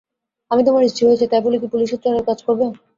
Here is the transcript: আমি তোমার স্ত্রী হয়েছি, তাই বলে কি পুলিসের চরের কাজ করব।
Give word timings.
আমি 0.51 0.61
তোমার 0.67 0.83
স্ত্রী 0.91 1.03
হয়েছি, 1.07 1.25
তাই 1.27 1.41
বলে 1.45 1.57
কি 1.61 1.67
পুলিসের 1.73 1.99
চরের 2.03 2.23
কাজ 2.27 2.39
করব। 2.47 2.61